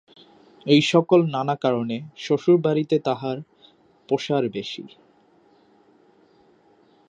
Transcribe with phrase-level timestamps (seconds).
[0.65, 3.37] এই-সকল নানা কারণে শ্বশুরবাড়িতে তাঁহার
[4.09, 4.83] পসার বেশি।